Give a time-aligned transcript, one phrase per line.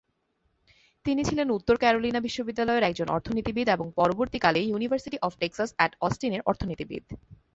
[1.05, 7.03] তিনি ছিলেন উত্তর ক্যারোলিনা বিশ্ববিদ্যালয়ের একজন অর্থনীতিবিদ এবং পরবর্তীকালে ইউনিভার্সিটি অব টেক্সাস অ্যাট অস্টিনের অর্থনীতিবিদ।